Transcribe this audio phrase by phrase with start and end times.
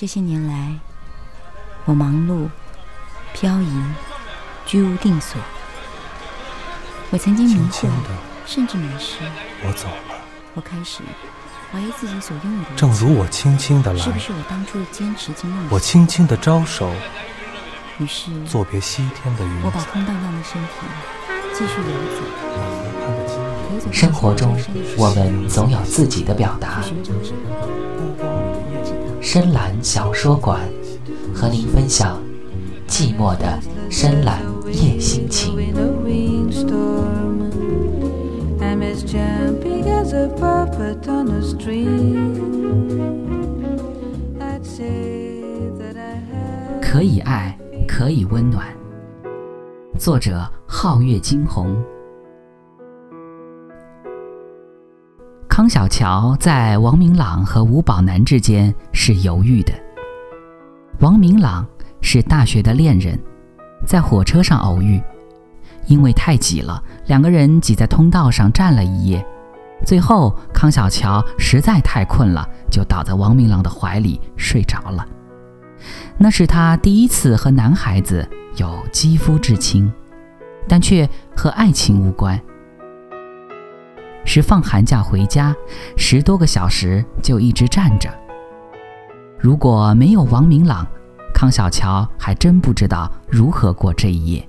[0.00, 0.78] 这些年来，
[1.84, 2.48] 我忙碌、
[3.34, 3.82] 漂移、
[4.64, 5.38] 居无定所。
[7.10, 7.86] 我曾经迷惑，
[8.46, 9.18] 甚至迷失。
[9.62, 10.16] 我走了。
[10.54, 11.02] 我开始
[11.70, 12.70] 怀疑自己所拥有的。
[12.76, 15.66] 正如我轻轻的来，是不是我当初的坚持经梦？
[15.70, 16.90] 我轻轻的招手。
[17.98, 19.62] 于是，作别西天的云。
[19.62, 20.68] 我把空荡荡的身体
[21.52, 21.90] 继续游
[23.84, 23.92] 走。
[23.92, 24.58] 生活中，
[24.96, 26.82] 我们总有自己的表达。
[29.32, 30.58] 深蓝小说馆，
[31.32, 32.20] 和您分享
[32.88, 35.54] 寂寞的深蓝夜心情。
[46.82, 48.66] 可以爱，可以温暖。
[49.96, 51.80] 作者：皓月惊鸿。
[55.60, 59.74] 康小乔在王明朗和吴宝南之间是犹豫的。
[61.00, 61.66] 王明朗
[62.00, 63.20] 是大学的恋人，
[63.86, 64.98] 在火车上偶遇，
[65.84, 69.22] 因为太挤了，两个人挤在通道上站了一夜。
[69.84, 75.06] 最后，康小乔实在太困了，就倒在王明朗的怀里睡着了。
[76.16, 78.26] 那是他第一次和男孩子
[78.56, 79.92] 有肌肤之亲，
[80.66, 82.40] 但却和爱情无关。
[84.24, 85.54] 是放寒假回家，
[85.96, 88.08] 十多个小时就一直站着。
[89.38, 90.86] 如果没有王明朗，
[91.34, 94.46] 康小乔还真不知道如何过这一夜。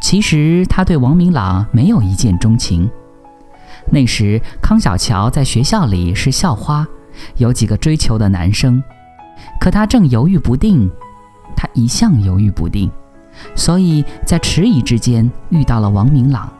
[0.00, 2.90] 其实他对王明朗没有一见钟情。
[3.90, 6.86] 那时康小乔在学校里是校花，
[7.36, 8.82] 有几个追求的男生，
[9.60, 10.90] 可他正犹豫不定。
[11.56, 12.90] 他一向犹豫不定，
[13.54, 16.52] 所以在迟疑之间遇到了王明朗。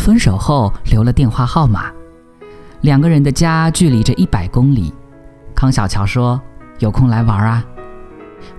[0.00, 1.92] 分手后留了电话号码，
[2.80, 4.92] 两个人的家距离着一百公里。
[5.54, 6.40] 康小乔说
[6.80, 7.62] ：“有空来玩啊。”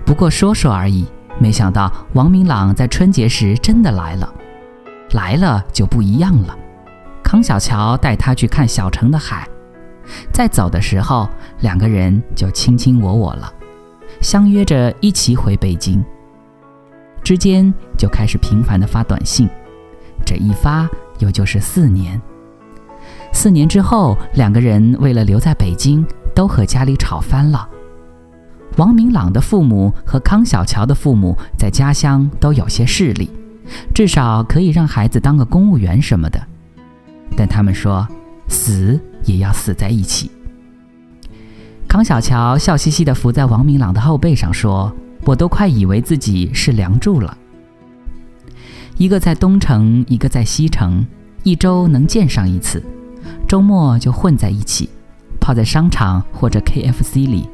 [0.06, 1.04] 不过说说而已。
[1.38, 4.32] 没想到王明朗在春节时真的来了，
[5.12, 6.56] 来了就不一样了。
[7.24, 9.48] 康小乔带他去看小城的海，
[10.30, 11.28] 在走的时候，
[11.60, 13.52] 两个人就卿卿我我了，
[14.20, 16.04] 相约着一起回北京。
[17.24, 19.48] 之间就开始频繁的发短信，
[20.24, 20.88] 这一发。
[21.22, 22.20] 又就是四年，
[23.32, 27.68] 四年之后，两个人为了留在北京，都和家里吵翻了。
[28.76, 33.30] 王明朗的父母和康小乔的父母在家乡都有些势力，
[33.94, 36.40] 至少可以让孩子当个公务员什么的。
[37.36, 38.06] 但他们说，
[38.48, 40.30] 死也要死在一起。
[41.86, 44.92] 康小乔笑嘻嘻地伏在王明朗的后背上说
[45.24, 47.36] ：“我都快以为自己是梁祝了。”
[48.98, 51.04] 一个在东城，一个在西城，
[51.42, 52.82] 一周能见上一次，
[53.48, 54.88] 周末就混在一起，
[55.40, 57.48] 泡在商场或者 KFC 里，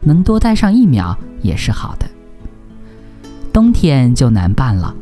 [0.00, 2.08] 能多待上一秒也是好的。
[3.52, 4.94] 冬天就难办了，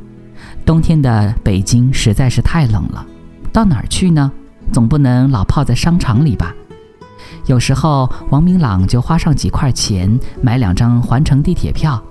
[0.67, 3.07] 冬天的北京实在是太冷了，
[3.53, 4.33] 到哪儿去呢？
[4.73, 6.55] 总不能老泡在商场里吧？
[7.47, 12.03] 有时候王明朗就花上几块钱买两张环城地铁票，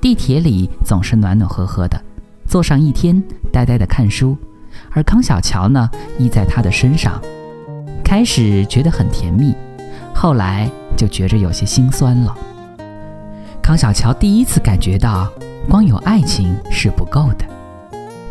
[0.00, 2.00] 地铁里总是暖暖和和的。
[2.52, 3.18] 坐上一天，
[3.50, 4.36] 呆呆的看书，
[4.90, 7.18] 而康小乔呢，依在他的身上。
[8.04, 9.54] 开始觉得很甜蜜，
[10.14, 12.36] 后来就觉着有些心酸了。
[13.62, 15.32] 康小乔第一次感觉到，
[15.66, 17.46] 光有爱情是不够的，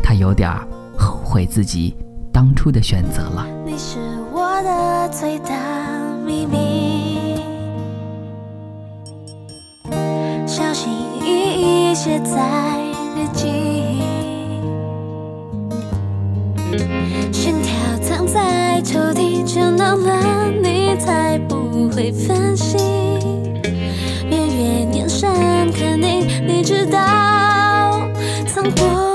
[0.04, 0.48] 他有点
[0.96, 1.96] 后悔自己
[2.32, 3.44] 当初的选择了。
[3.66, 3.98] 你是
[4.32, 5.50] 我的最大
[6.24, 7.40] 秘密，
[10.46, 12.78] 小心翼翼写在
[13.16, 14.11] 日记。
[17.32, 22.78] 心跳藏在抽屉，就那么你才不会分心。
[24.30, 25.30] 月月年深
[25.72, 28.00] 刻你，你知道
[28.46, 29.11] 藏不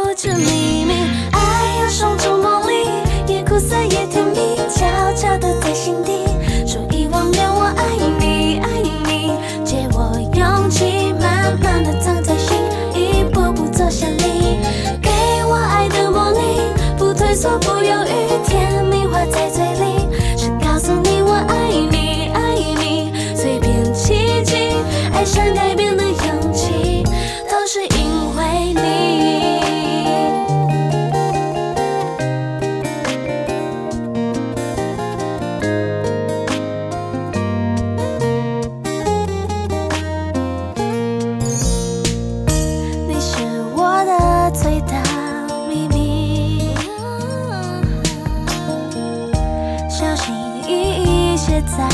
[51.62, 51.88] 在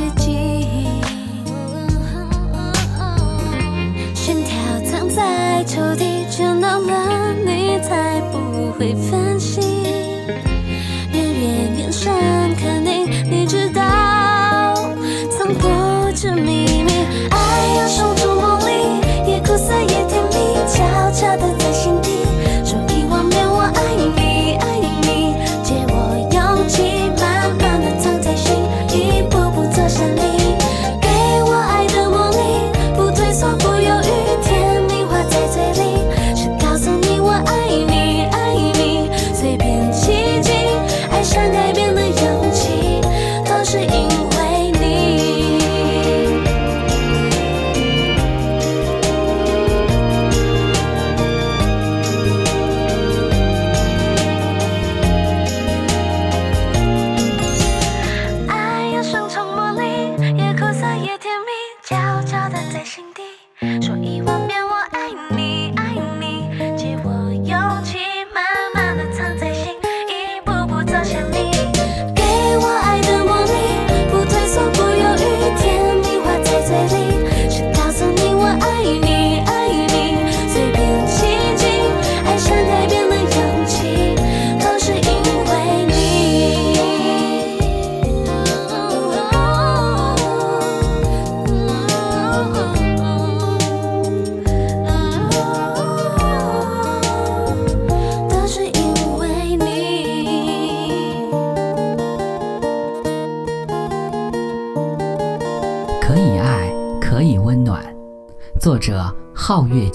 [0.00, 0.66] 日记
[4.14, 9.27] 心跳藏在抽屉见到了你才不会分。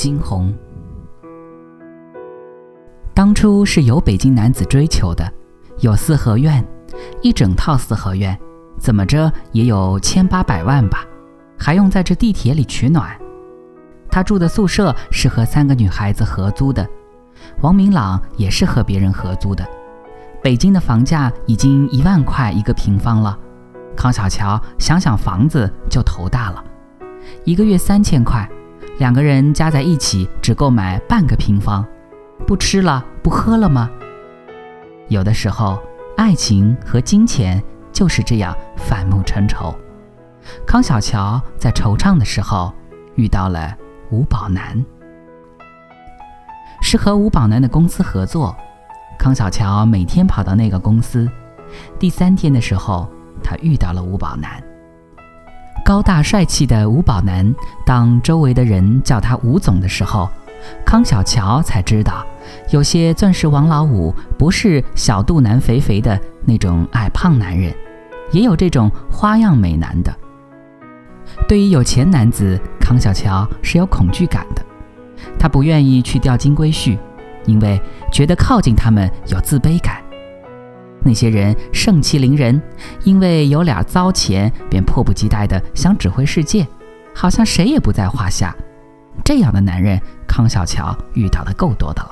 [0.04, 0.54] 惊鸿。
[3.14, 5.24] 当初是有北京男子追求的，
[5.80, 6.62] 有四合院，
[7.22, 8.38] 一整套四合院，
[8.78, 11.06] 怎么着也有千八百万吧，
[11.58, 13.18] 还用在这地铁里取暖。
[14.12, 16.86] 他住的宿舍是和三个女孩子合租的，
[17.62, 19.66] 王明朗也是和别人合租的。
[20.42, 23.40] 北京的房价已经一万块一个平方了，
[23.96, 26.62] 康小乔想想房子就头大了，
[27.46, 28.46] 一个月三千块，
[29.00, 31.86] 两个人加在一起只够买半个平方，
[32.46, 33.90] 不吃了不喝了吗？
[35.08, 35.82] 有的时候，
[36.16, 37.62] 爱情和金钱
[37.92, 39.74] 就是这样反目成仇。
[40.66, 42.72] 康小乔在惆怅的时候
[43.16, 43.76] 遇到了
[44.12, 44.84] 吴宝南，
[46.82, 48.56] 是和吴宝南的公司合作。
[49.18, 51.28] 康小乔每天跑到那个公司，
[51.98, 53.10] 第三天的时候，
[53.44, 54.64] 他遇到了吴宝南。
[55.84, 57.54] 高大帅气的吴宝男，
[57.86, 60.30] 当周围的人叫他吴总的时候，
[60.86, 62.26] 康小乔才知道，
[62.72, 67.74] 有些钻石王老五不是小肚腩肥肥的那种矮胖男人，
[68.32, 70.14] 也有这种花样美男的。
[71.48, 74.64] 对于有钱男子，康小乔是有恐惧感的，
[75.38, 76.98] 他不愿意去钓金龟婿，
[77.46, 77.82] 因为
[78.12, 80.03] 觉得靠近他们有自卑感。
[81.04, 82.62] 那些人盛气凌人，
[83.04, 86.68] 因为有俩糟钱，便迫不及待地想指挥世界，
[87.14, 88.56] 好像谁也不在话下。
[89.24, 92.12] 这样的男人，康小乔遇到的够多的了。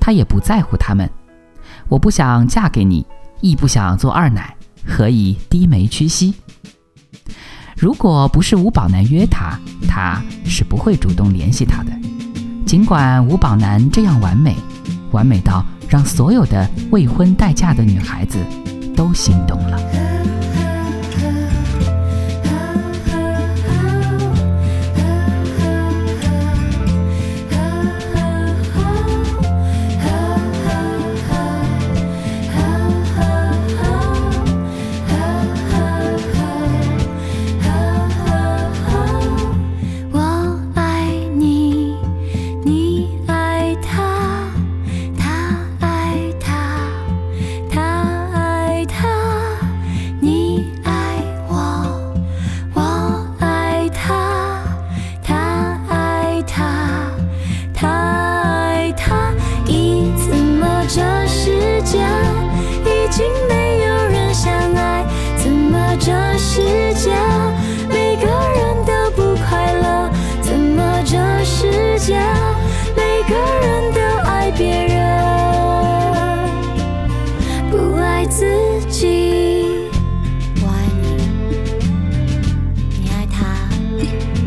[0.00, 1.08] 他也不在乎他们。
[1.88, 3.06] 我不想嫁给你，
[3.40, 4.56] 亦不想做二奶，
[4.86, 6.34] 何以低眉屈膝？
[7.76, 9.58] 如果不是吴宝南约他，
[9.88, 11.90] 他是不会主动联系他的。
[12.64, 14.56] 尽管吴宝南这样完美，
[15.10, 18.38] 完美到让所有的未婚待嫁的女孩子
[18.96, 19.78] 都心动了。
[84.04, 84.43] Bye.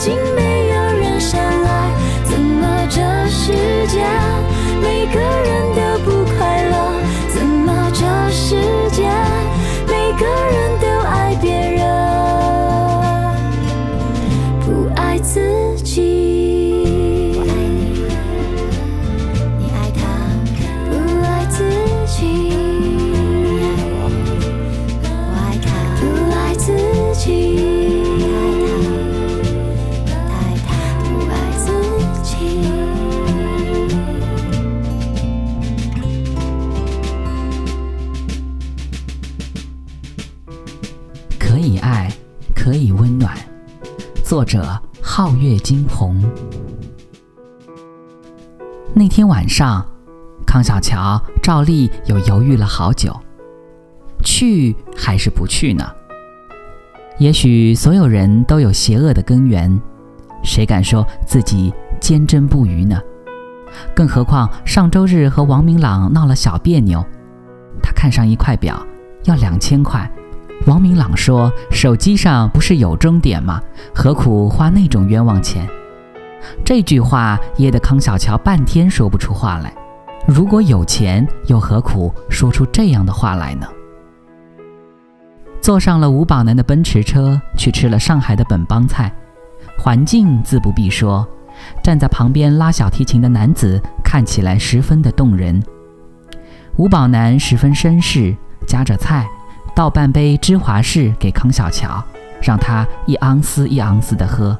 [0.00, 0.49] 经没
[44.50, 46.20] 者：皓月惊鸿。
[48.92, 49.86] 那天晚上，
[50.44, 53.16] 康小乔照例又犹豫了好久，
[54.24, 55.88] 去还是不去呢？
[57.20, 59.80] 也许所有人都有邪恶的根源，
[60.42, 63.00] 谁敢说自己坚贞不渝呢？
[63.94, 67.00] 更何况上周日和王明朗闹了小别扭，
[67.80, 68.84] 他看上一块表，
[69.26, 70.10] 要两千块。
[70.66, 73.60] 王明朗说：“手机上不是有终点吗？
[73.94, 75.66] 何苦花那种冤枉钱？”
[76.64, 79.72] 这句话噎得康小乔半天说不出话来。
[80.26, 83.66] 如果有钱，又何苦说出这样的话来呢？
[85.60, 89.12] 坐上了吴宝南的奔驰车，去吃了上海的本帮菜，
[89.78, 91.26] 环境自不必说。
[91.82, 95.62] 站在旁边拉小提琴的男子看起来十分的动人。
[96.76, 98.34] 吴宝南十分绅士，
[98.66, 99.26] 夹着菜。
[99.74, 102.02] 倒半杯芝华士给康小乔，
[102.42, 104.56] 让他一盎司一盎司的喝。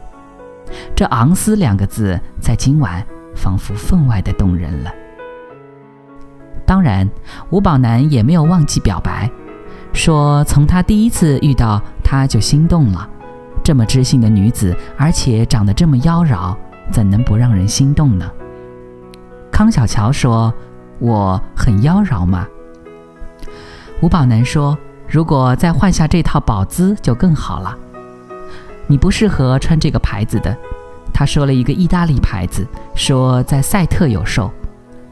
[0.95, 4.91] 这“盎司”两个字在今晚仿佛分外的动人了。
[6.65, 7.09] 当然，
[7.51, 9.29] 吴宝南也没有忘记表白，
[9.93, 13.09] 说从他第一次遇到他就心动了。
[13.65, 16.57] 这么知性的女子，而且长得这么妖娆，
[16.93, 18.31] 怎能不让人心动呢？
[19.51, 20.55] 康小乔说
[21.01, 22.47] ：“我很妖娆吗？”
[24.01, 24.79] 吴宝南说。
[25.11, 27.77] 如果再换下这套宝姿就更好了。
[28.87, 30.57] 你不适合穿这个牌子的，
[31.13, 32.65] 他说了一个意大利牌子，
[32.95, 34.49] 说在赛特有售。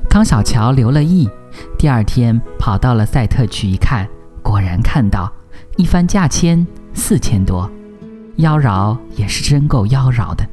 [0.09, 1.29] 康小乔留了意，
[1.77, 4.09] 第二天跑到了赛特去一看，
[4.41, 5.31] 果然看到，
[5.77, 6.65] 一番价签
[6.95, 7.69] 四千多，
[8.37, 10.47] 妖娆也是真够妖娆的，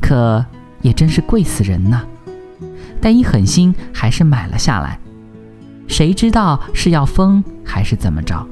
[0.00, 0.44] 可
[0.82, 2.02] 也真是贵死人呐。
[3.00, 5.00] 但一狠心还是买了下来，
[5.88, 8.46] 谁知道是要疯还是怎么着？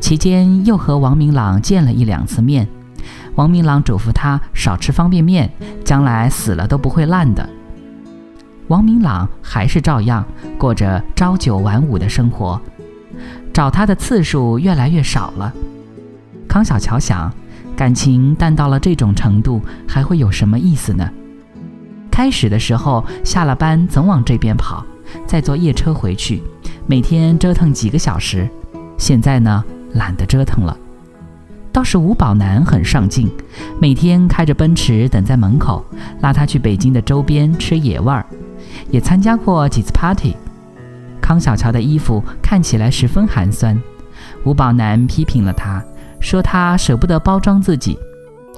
[0.00, 2.66] 期间又和王明朗见了一两次面，
[3.34, 5.50] 王明朗嘱咐他少吃方便面，
[5.84, 7.48] 将来死了都不会烂的。
[8.68, 10.24] 王明朗还是照样
[10.58, 12.60] 过着朝九晚五的生活，
[13.52, 15.52] 找他的次数越来越少了。
[16.48, 17.32] 康小乔想，
[17.76, 21.08] 感情淡到了这种程度，还会有什么意思呢？
[22.10, 24.84] 开始的时候下了班总往这边跑，
[25.26, 26.42] 再坐夜车回去，
[26.86, 28.48] 每天折腾几个小时。
[28.96, 29.64] 现在呢？
[29.94, 30.76] 懒得折腾了，
[31.72, 33.30] 倒是吴宝南很上进，
[33.80, 35.84] 每天开着奔驰等在门口，
[36.20, 38.24] 拉他去北京的周边吃野味儿，
[38.90, 40.34] 也参加过几次 party。
[41.20, 43.80] 康小乔的衣服看起来十分寒酸，
[44.44, 45.82] 吴宝南批评了他，
[46.20, 47.98] 说他舍不得包装自己，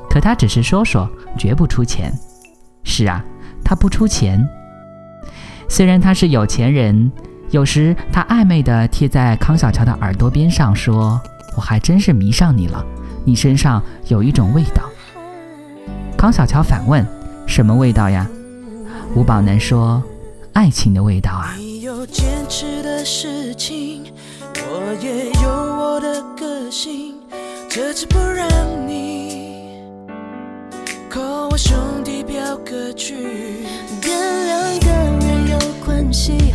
[0.08, 2.12] 可他只是说说，绝不出钱。
[2.82, 3.24] 是啊，
[3.64, 4.46] 他不出钱。
[5.68, 7.10] 虽然他是有钱人。
[7.50, 11.20] 有时他暧昧地贴在康小乔的耳朵边上说
[11.56, 12.84] ：“我还真是迷上你了，
[13.24, 14.84] 你身上有一种味道。”
[16.16, 17.04] 康小乔反问
[17.48, 18.24] ：“什么味道呀？”
[19.16, 20.00] 吴宝南说
[20.54, 24.04] ：“爱情的味道啊。”你有坚持的事情，
[24.54, 27.16] 我也有我的个性，
[27.68, 28.46] 这次不让
[28.86, 29.80] 你
[31.08, 33.16] 扣我兄弟表哥去，
[34.00, 36.54] 跟两个人有关系。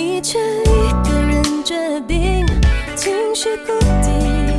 [0.00, 1.74] 你却一个人决
[2.06, 2.46] 定，
[2.94, 4.56] 情绪不定，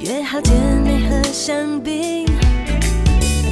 [0.00, 0.50] 约好姐
[0.84, 2.26] 妹喝香槟，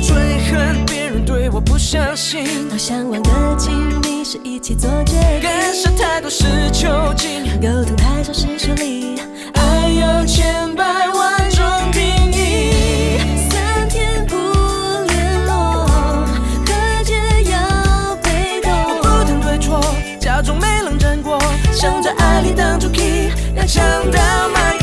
[0.03, 0.17] 最
[0.51, 3.73] 恨别人对我不相信，好想玩个亲
[4.03, 9.15] 密，是一起做决定，干涉太多是囚禁，沟通太少是疏离，
[9.55, 11.44] 爱有千百万
[21.75, 24.21] 想在爱里当主 key，要抢到
[24.55, 24.74] 麦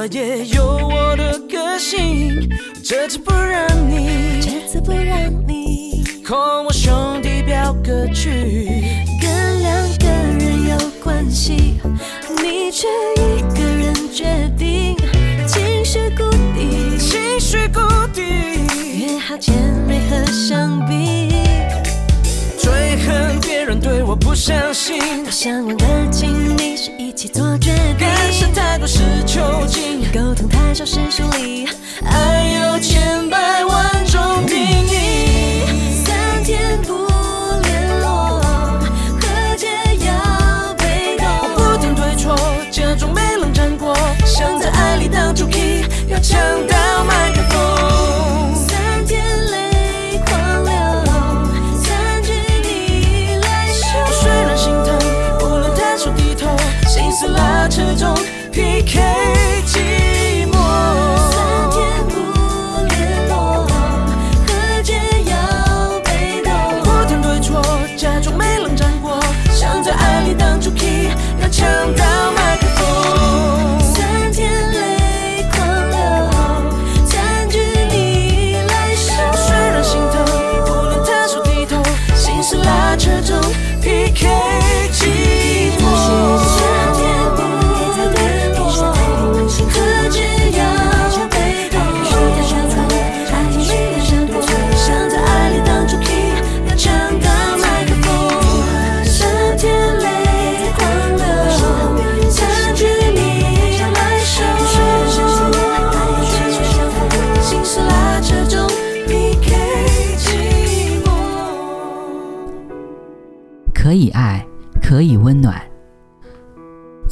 [0.00, 2.48] 我也有我的个性，
[2.82, 8.82] 这次不让你，这次不让你扣我兄弟表哥去，
[9.20, 11.78] 跟两个人有关系，
[12.42, 12.88] 你却
[13.18, 14.96] 一个人决定，
[15.46, 17.80] 情绪谷底，情绪谷
[18.14, 18.22] 底，
[18.98, 19.54] 约好见
[19.86, 21.28] 面和相比，
[23.70, 24.98] 人对我不相信。
[25.22, 31.68] 多，向往的经历是一起做决定，干涉太多是囚禁，沟通太少是疏离，
[32.04, 33.29] 爱有千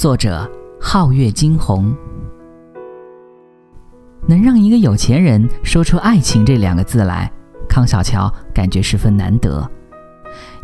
[0.09, 1.94] 作者：皓月惊鸿。
[4.27, 7.31] 能让一个有钱人说出“爱情”这两个字来，
[7.68, 9.71] 康小乔感觉十分难得。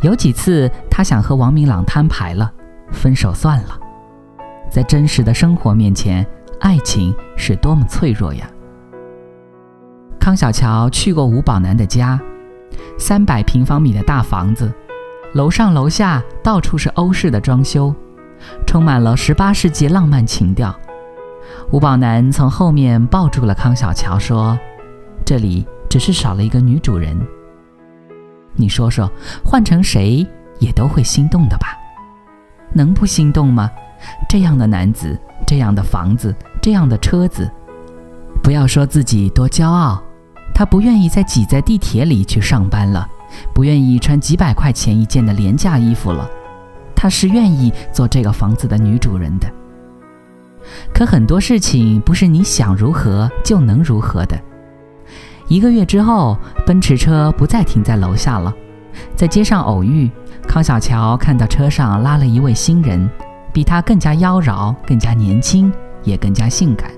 [0.00, 2.50] 有几次，他想和王明朗摊牌了，
[2.90, 3.78] 分手算了。
[4.70, 6.26] 在真实的生活面前，
[6.60, 8.48] 爱情是多么脆弱呀！
[10.18, 12.18] 康小乔去过吴宝南的家，
[12.98, 14.72] 三百平方米的大房子，
[15.34, 17.94] 楼上楼下到处是欧式的装修，
[18.66, 20.74] 充满了十八世纪浪漫情调。
[21.70, 24.58] 吴宝南从后面抱住了康小乔，说
[25.24, 27.16] ：“这里只是少了一个女主人。
[28.54, 29.10] 你说说，
[29.44, 30.26] 换成谁
[30.60, 31.76] 也都会心动的吧？
[32.72, 33.70] 能不心动吗？
[34.28, 37.50] 这样的男子，这样的房子，这样的车子，
[38.42, 40.00] 不要说自己多骄傲，
[40.54, 43.08] 他不愿意再挤在地铁里去上班了，
[43.54, 46.28] 不愿意穿几百块钱一件的廉价衣服了，
[47.04, 49.46] 他是愿意做这个房子的女主人的。
[50.94, 54.40] 可很多事情不是你想如何就能如何的。
[55.46, 58.50] 一个月之后，奔驰车不再停在楼下了，
[59.14, 60.10] 在街上偶遇，
[60.48, 63.06] 康小乔看到车上拉了一位新人，
[63.52, 65.70] 比他更加妖娆，更加年轻，
[66.04, 66.90] 也更加性感。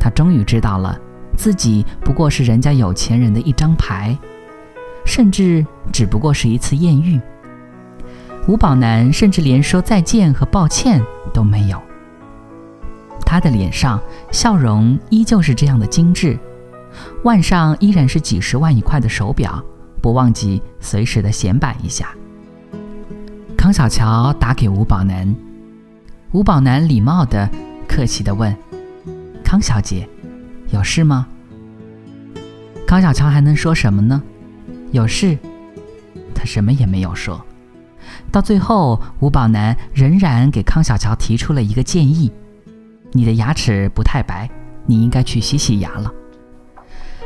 [0.00, 0.98] 他终于知道了，
[1.36, 4.16] 自己不过是人家有钱人的一张牌，
[5.04, 7.20] 甚至只不过是一次艳遇。
[8.48, 11.02] 吴宝南甚至连说再见和抱歉
[11.34, 11.80] 都没有。
[13.20, 14.00] 他的脸上
[14.32, 16.38] 笑容依旧是这样的精致，
[17.24, 19.62] 腕上依然是几十万一块的手表，
[20.00, 22.08] 不忘记随时的显摆一下。
[23.54, 25.36] 康小乔打给吴宝南，
[26.32, 27.46] 吴宝南礼貌的、
[27.86, 28.56] 客气的问
[29.44, 30.08] ：“康小姐，
[30.70, 31.26] 有事吗？”
[32.88, 34.22] 康小乔还能说什么呢？
[34.90, 35.36] 有事，
[36.34, 37.44] 他什么也没有说。
[38.30, 42.32] 到最后，吴宝南仍然给康小乔提出了一个建议。
[43.12, 44.48] 你的牙齿不太白，
[44.86, 46.12] 你应该去洗洗牙了。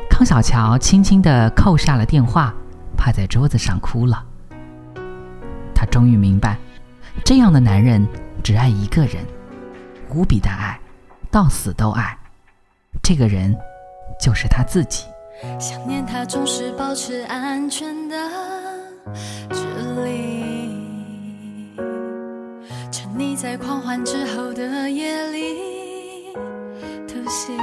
[0.09, 2.55] 康小乔轻轻地扣下了电话，
[2.97, 4.25] 趴在桌子上哭了。
[5.75, 6.57] 她终于明白，
[7.25, 8.07] 这样的男人
[8.43, 9.25] 只爱一个人，
[10.15, 10.79] 无比的爱，
[11.31, 12.17] 到死都爱。
[13.03, 13.57] 这个人
[14.21, 15.07] 就是他自己。
[15.59, 18.17] 想念他总是保持安全的
[19.51, 19.57] 距
[20.05, 20.62] 离，
[22.93, 26.35] 沉溺在狂欢之后的夜里
[27.09, 27.57] 偷袭，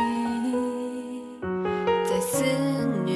[2.03, 2.43] 在肆
[3.05, 3.15] 虐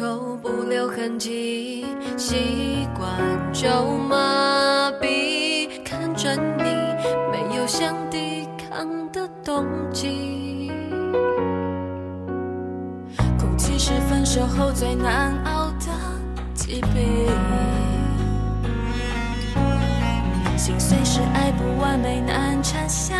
[0.00, 1.84] 后不留痕迹，
[2.16, 3.12] 习惯
[3.52, 3.68] 就
[4.08, 6.64] 麻痹，看着你
[7.30, 10.72] 没有想抵抗的动机。
[13.38, 15.86] 哭泣是分手后最难熬的
[16.54, 17.28] 疾病，
[20.70, 23.16] 心碎是爱不完美难产下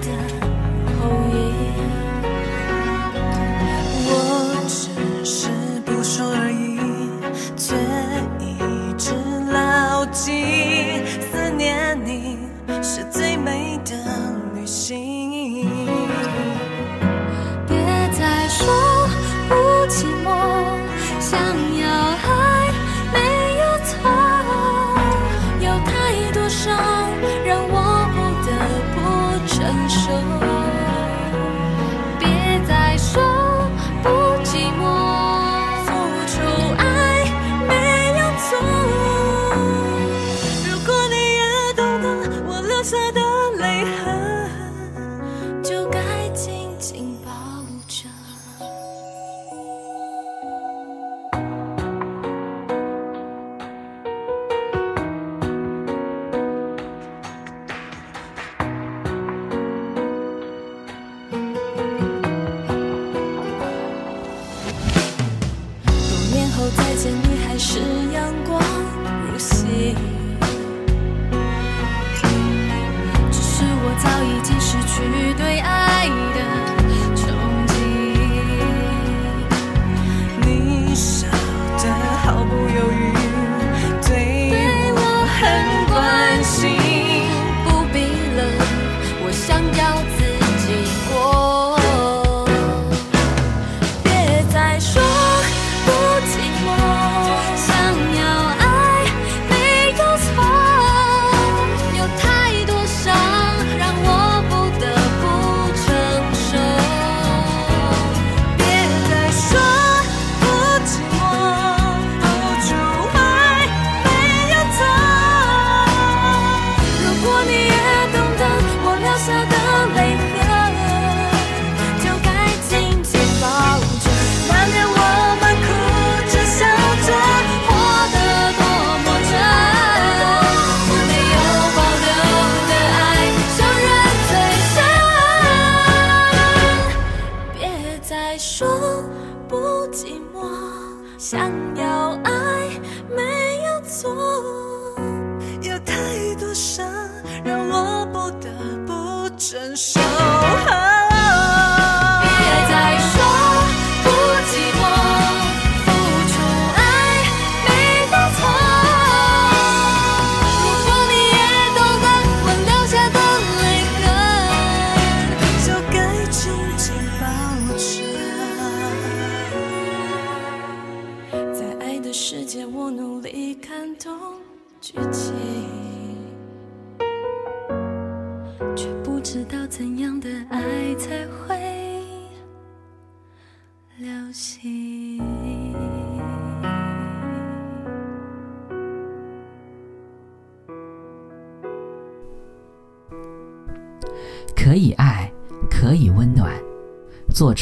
[0.00, 0.08] 的
[1.00, 1.71] 后遗。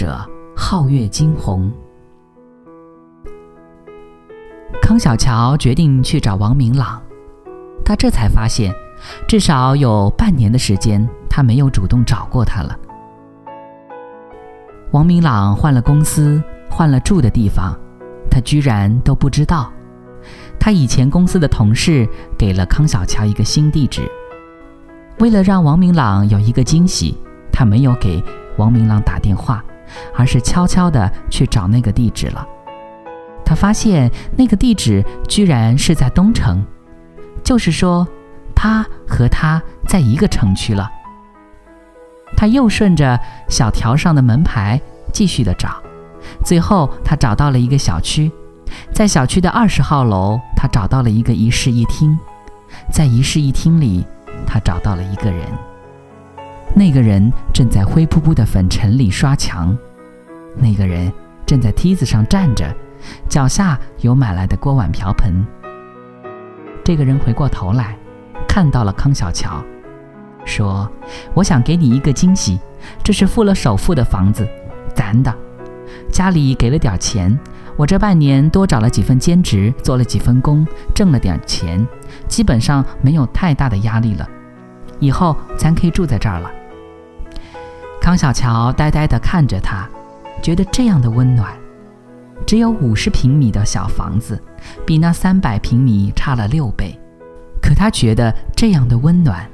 [0.00, 0.18] 者：
[0.56, 1.70] 皓月惊鸿。
[4.80, 7.02] 康小乔决定去找王明朗，
[7.84, 8.74] 他这才发现，
[9.28, 12.74] 至少有半年的时间，他没有主动找过他了。
[14.92, 17.78] 王明朗换了公司，换了住的地方，
[18.30, 19.70] 他居然都不知道。
[20.58, 22.08] 他以前公司的同事
[22.38, 24.10] 给了康小乔一个新地址。
[25.18, 27.18] 为了让王明朗有一个惊喜，
[27.52, 28.24] 他没有给
[28.56, 29.62] 王明朗打电话，
[30.16, 32.46] 而是悄悄地去找那个地址了。
[33.44, 36.64] 他发现那个地址居然是在东城，
[37.42, 38.06] 就是说，
[38.54, 40.90] 他和他在一个城区了。
[42.36, 44.80] 他又顺着小条上的门牌
[45.12, 45.82] 继续的找，
[46.44, 48.30] 最后他找到了一个小区，
[48.92, 52.16] 在小区的二十号楼，他找到了一个一室一厅，
[52.92, 54.06] 在一室一厅里。
[54.46, 55.46] 他找到了一个人，
[56.74, 59.76] 那个人正在灰扑扑的粉尘里刷墙，
[60.56, 61.12] 那个人
[61.44, 62.64] 正在梯子上站着，
[63.28, 65.44] 脚下有买来的锅碗瓢盆。
[66.84, 67.96] 这个人回过头来，
[68.48, 69.62] 看到了康小乔，
[70.44, 70.90] 说
[71.34, 72.58] ：“我想给你一个惊喜，
[73.02, 74.48] 这是付了首付的房子，
[74.94, 75.34] 咱的，
[76.10, 77.38] 家里给了点钱，
[77.76, 81.86] 我这半年多找了几份兼职，做了几份工，挣了点钱。”
[82.26, 84.28] 基本上没有太大的压力了，
[84.98, 86.50] 以后咱可以住在这儿了。
[88.00, 89.88] 康小乔呆呆地看着他，
[90.42, 91.52] 觉得这样的温暖。
[92.46, 94.42] 只有五十平米的小房子，
[94.86, 96.98] 比那三百平米差了六倍，
[97.60, 99.46] 可他觉得这样的温暖。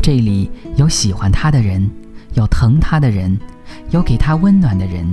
[0.00, 1.90] 这里有喜欢他的人，
[2.34, 3.36] 有疼他的人，
[3.90, 5.04] 有给他温暖的人。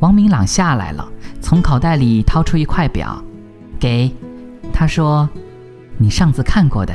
[0.00, 1.08] 王明朗下来了，
[1.40, 3.20] 从口袋里掏出一块表，
[3.80, 4.14] 给。
[4.72, 5.26] 他说
[5.96, 6.94] ：“你上次看过的。”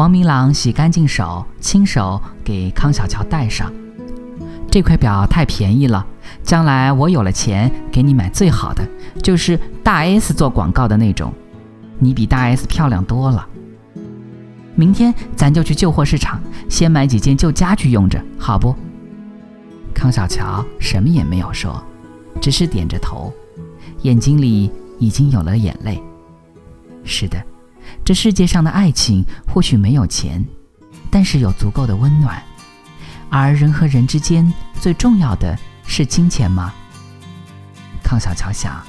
[0.00, 3.70] 王明朗洗干净手，亲手给康小乔戴上。
[4.70, 6.06] 这块表太便宜了，
[6.42, 8.82] 将来我有了钱，给你买最好的，
[9.22, 11.30] 就是大 S 做广告的那种。
[11.98, 13.46] 你比大 S 漂亮多了。
[14.74, 18.74] 明天咱就去旧货市场，先买几件旧家具用着，好不？
[19.92, 21.78] 康小乔什么也没有说，
[22.40, 23.30] 只是点着头，
[24.00, 26.02] 眼睛里已经有了眼泪。
[27.04, 27.36] 是的，
[28.04, 30.44] 这世界上的爱情或许没有钱，
[31.10, 32.42] 但是有足够的温暖。
[33.28, 36.72] 而人和人之间最重要的是金钱吗？
[38.02, 38.82] 康小乔想，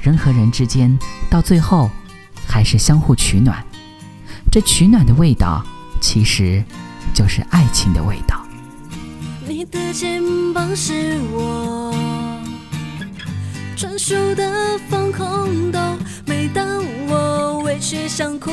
[0.00, 0.96] 人和人之间
[1.28, 1.90] 到最后
[2.46, 3.64] 还是相互取暖。
[4.50, 5.64] 这取暖的味道，
[6.00, 6.62] 其实
[7.12, 8.46] 就是爱情的味道。
[9.48, 10.22] 你的肩
[10.54, 11.92] 膀是我
[13.82, 18.52] 专属的防空洞，每当我委屈想哭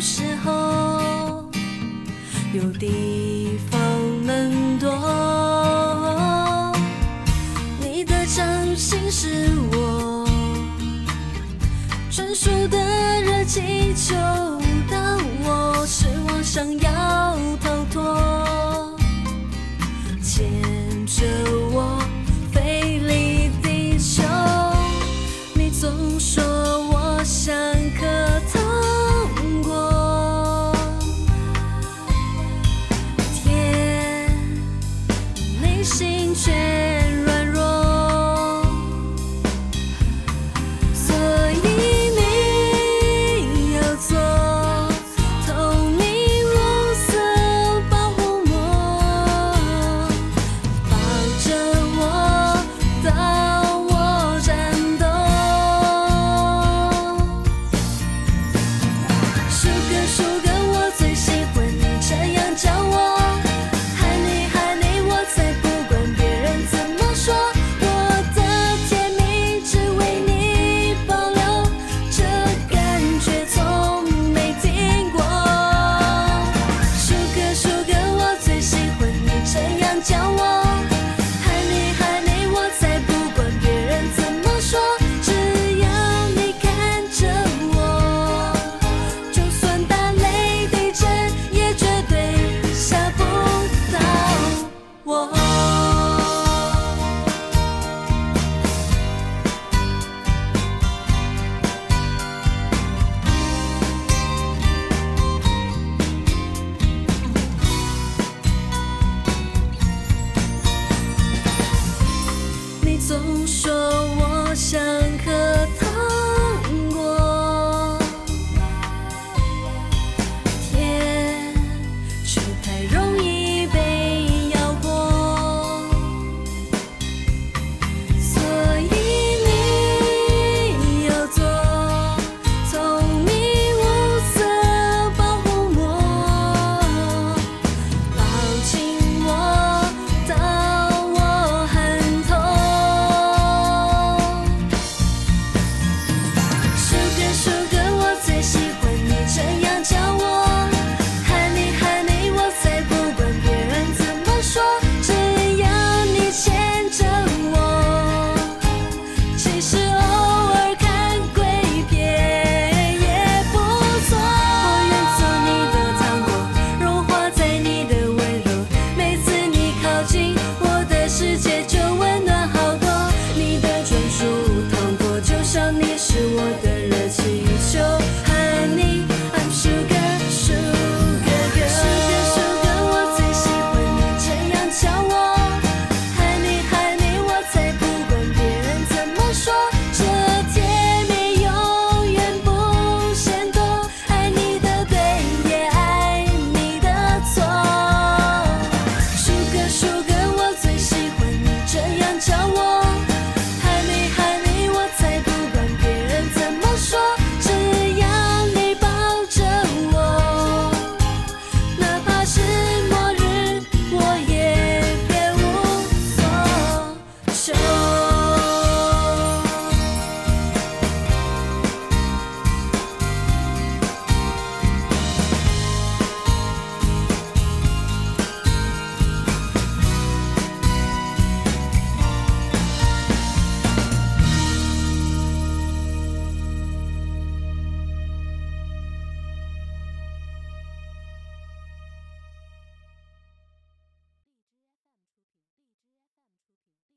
[0.00, 1.50] 时候，
[2.54, 3.78] 有地方
[4.24, 4.88] 能躲。
[7.82, 10.26] 你的掌心是我
[12.10, 12.78] 专属的
[13.20, 14.51] 热气球。